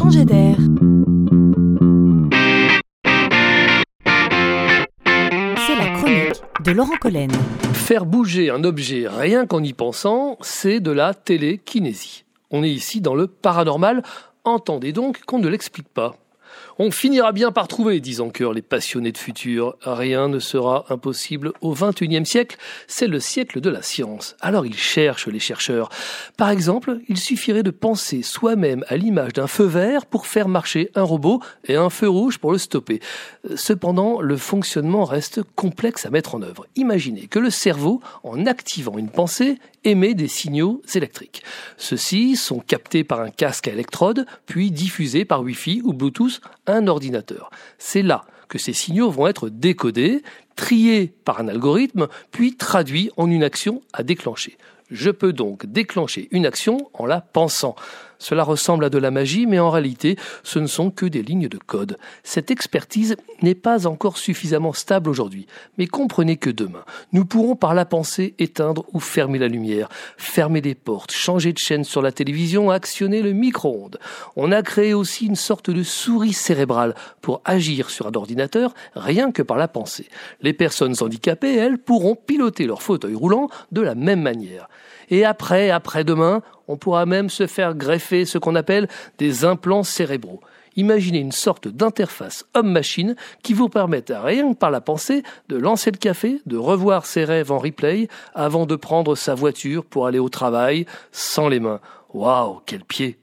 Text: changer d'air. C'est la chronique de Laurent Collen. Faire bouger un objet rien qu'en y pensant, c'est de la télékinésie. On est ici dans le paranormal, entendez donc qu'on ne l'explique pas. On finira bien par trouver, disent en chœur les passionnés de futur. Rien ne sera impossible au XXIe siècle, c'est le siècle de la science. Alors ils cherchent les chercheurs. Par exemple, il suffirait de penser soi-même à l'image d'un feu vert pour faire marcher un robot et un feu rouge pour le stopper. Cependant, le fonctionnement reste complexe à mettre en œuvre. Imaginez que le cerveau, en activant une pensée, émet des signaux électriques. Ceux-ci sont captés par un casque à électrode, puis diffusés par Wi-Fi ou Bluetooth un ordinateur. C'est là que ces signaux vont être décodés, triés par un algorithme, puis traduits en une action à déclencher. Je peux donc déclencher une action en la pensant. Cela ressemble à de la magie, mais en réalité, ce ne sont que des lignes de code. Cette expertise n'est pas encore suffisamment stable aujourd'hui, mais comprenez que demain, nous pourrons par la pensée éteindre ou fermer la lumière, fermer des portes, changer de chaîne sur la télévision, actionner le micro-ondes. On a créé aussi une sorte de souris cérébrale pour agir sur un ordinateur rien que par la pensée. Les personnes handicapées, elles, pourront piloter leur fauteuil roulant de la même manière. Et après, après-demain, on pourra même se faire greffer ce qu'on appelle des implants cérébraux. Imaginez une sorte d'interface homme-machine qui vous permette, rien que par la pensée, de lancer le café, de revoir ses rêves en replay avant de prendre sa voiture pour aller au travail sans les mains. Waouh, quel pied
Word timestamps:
changer 0.00 0.24
d'air. 0.24 0.56
C'est 5.66 5.76
la 5.76 5.90
chronique 5.94 6.42
de 6.64 6.72
Laurent 6.72 6.96
Collen. 6.98 7.30
Faire 7.74 8.06
bouger 8.06 8.48
un 8.48 8.64
objet 8.64 9.06
rien 9.08 9.44
qu'en 9.46 9.62
y 9.62 9.74
pensant, 9.74 10.38
c'est 10.40 10.80
de 10.80 10.90
la 10.90 11.12
télékinésie. 11.12 12.24
On 12.50 12.62
est 12.62 12.70
ici 12.70 13.02
dans 13.02 13.14
le 13.14 13.26
paranormal, 13.26 14.02
entendez 14.44 14.92
donc 14.92 15.20
qu'on 15.26 15.38
ne 15.38 15.48
l'explique 15.48 15.88
pas. 15.88 16.14
On 16.78 16.90
finira 16.90 17.32
bien 17.32 17.52
par 17.52 17.68
trouver, 17.68 18.00
disent 18.00 18.20
en 18.20 18.30
chœur 18.30 18.52
les 18.52 18.62
passionnés 18.62 19.12
de 19.12 19.18
futur. 19.18 19.76
Rien 19.82 20.28
ne 20.28 20.38
sera 20.38 20.86
impossible 20.88 21.52
au 21.60 21.74
XXIe 21.74 22.24
siècle, 22.24 22.56
c'est 22.86 23.06
le 23.06 23.20
siècle 23.20 23.60
de 23.60 23.70
la 23.70 23.82
science. 23.82 24.36
Alors 24.40 24.66
ils 24.66 24.76
cherchent 24.76 25.28
les 25.28 25.38
chercheurs. 25.38 25.90
Par 26.36 26.50
exemple, 26.50 26.98
il 27.08 27.18
suffirait 27.18 27.62
de 27.62 27.70
penser 27.70 28.22
soi-même 28.22 28.84
à 28.88 28.96
l'image 28.96 29.32
d'un 29.32 29.46
feu 29.46 29.64
vert 29.64 30.06
pour 30.06 30.26
faire 30.26 30.48
marcher 30.48 30.90
un 30.94 31.02
robot 31.02 31.40
et 31.66 31.76
un 31.76 31.90
feu 31.90 32.08
rouge 32.08 32.38
pour 32.38 32.52
le 32.52 32.58
stopper. 32.58 33.00
Cependant, 33.56 34.20
le 34.20 34.36
fonctionnement 34.36 35.04
reste 35.04 35.42
complexe 35.54 36.06
à 36.06 36.10
mettre 36.10 36.34
en 36.34 36.42
œuvre. 36.42 36.66
Imaginez 36.76 37.26
que 37.26 37.38
le 37.38 37.50
cerveau, 37.50 38.00
en 38.22 38.46
activant 38.46 38.98
une 38.98 39.10
pensée, 39.10 39.58
émet 39.84 40.14
des 40.14 40.28
signaux 40.28 40.82
électriques. 40.94 41.42
Ceux-ci 41.76 42.36
sont 42.36 42.58
captés 42.58 43.04
par 43.04 43.20
un 43.20 43.30
casque 43.30 43.68
à 43.68 43.72
électrode, 43.72 44.26
puis 44.46 44.70
diffusés 44.70 45.24
par 45.24 45.42
Wi-Fi 45.42 45.80
ou 45.84 45.92
Bluetooth 45.92 46.39
un 46.66 46.86
ordinateur. 46.86 47.50
C'est 47.78 48.02
là 48.02 48.24
que 48.48 48.58
ces 48.58 48.72
signaux 48.72 49.10
vont 49.10 49.28
être 49.28 49.48
décodés, 49.48 50.22
triés 50.56 51.14
par 51.24 51.40
un 51.40 51.48
algorithme, 51.48 52.08
puis 52.32 52.56
traduits 52.56 53.10
en 53.16 53.30
une 53.30 53.44
action 53.44 53.82
à 53.92 54.02
déclencher. 54.02 54.58
Je 54.90 55.10
peux 55.10 55.32
donc 55.32 55.66
déclencher 55.66 56.28
une 56.32 56.46
action 56.46 56.90
en 56.94 57.06
la 57.06 57.20
pensant. 57.20 57.76
Cela 58.20 58.44
ressemble 58.44 58.84
à 58.84 58.90
de 58.90 58.98
la 58.98 59.10
magie, 59.10 59.46
mais 59.46 59.58
en 59.58 59.70
réalité, 59.70 60.16
ce 60.44 60.58
ne 60.58 60.66
sont 60.66 60.90
que 60.90 61.06
des 61.06 61.22
lignes 61.22 61.48
de 61.48 61.58
code. 61.58 61.98
Cette 62.22 62.50
expertise 62.50 63.16
n'est 63.42 63.54
pas 63.54 63.86
encore 63.86 64.18
suffisamment 64.18 64.74
stable 64.74 65.08
aujourd'hui, 65.08 65.46
mais 65.78 65.86
comprenez 65.86 66.36
que 66.36 66.50
demain, 66.50 66.84
nous 67.12 67.24
pourrons 67.24 67.56
par 67.56 67.74
la 67.74 67.86
pensée 67.86 68.34
éteindre 68.38 68.84
ou 68.92 69.00
fermer 69.00 69.38
la 69.38 69.48
lumière, 69.48 69.88
fermer 70.18 70.60
des 70.60 70.74
portes, 70.74 71.12
changer 71.12 71.52
de 71.52 71.58
chaîne 71.58 71.82
sur 71.82 72.02
la 72.02 72.12
télévision, 72.12 72.70
actionner 72.70 73.22
le 73.22 73.32
micro-ondes. 73.32 73.98
On 74.36 74.52
a 74.52 74.62
créé 74.62 74.92
aussi 74.92 75.26
une 75.26 75.36
sorte 75.36 75.70
de 75.70 75.82
souris 75.82 76.34
cérébrale 76.34 76.94
pour 77.22 77.40
agir 77.46 77.88
sur 77.88 78.06
un 78.06 78.12
ordinateur 78.14 78.74
rien 78.94 79.32
que 79.32 79.42
par 79.42 79.56
la 79.56 79.66
pensée. 79.66 80.08
Les 80.42 80.52
personnes 80.52 80.94
handicapées, 81.00 81.56
elles, 81.56 81.78
pourront 81.78 82.16
piloter 82.16 82.66
leur 82.66 82.82
fauteuil 82.82 83.14
roulant 83.14 83.48
de 83.72 83.80
la 83.80 83.94
même 83.94 84.20
manière. 84.20 84.68
Et 85.10 85.24
après, 85.24 85.70
après-demain, 85.70 86.42
on 86.70 86.76
pourra 86.76 87.04
même 87.04 87.30
se 87.30 87.46
faire 87.46 87.74
greffer 87.74 88.24
ce 88.24 88.38
qu'on 88.38 88.54
appelle 88.54 88.88
des 89.18 89.44
implants 89.44 89.82
cérébraux. 89.82 90.40
Imaginez 90.76 91.18
une 91.18 91.32
sorte 91.32 91.66
d'interface 91.66 92.46
homme-machine 92.54 93.16
qui 93.42 93.54
vous 93.54 93.68
permette, 93.68 94.12
rien 94.14 94.52
que 94.52 94.58
par 94.58 94.70
la 94.70 94.80
pensée, 94.80 95.24
de 95.48 95.56
lancer 95.56 95.90
le 95.90 95.98
café, 95.98 96.40
de 96.46 96.56
revoir 96.56 97.06
ses 97.06 97.24
rêves 97.24 97.50
en 97.50 97.58
replay 97.58 98.08
avant 98.34 98.66
de 98.66 98.76
prendre 98.76 99.16
sa 99.16 99.34
voiture 99.34 99.84
pour 99.84 100.06
aller 100.06 100.20
au 100.20 100.28
travail 100.28 100.86
sans 101.10 101.48
les 101.48 101.60
mains. 101.60 101.80
Waouh, 102.14 102.60
quel 102.66 102.84
pied 102.84 103.18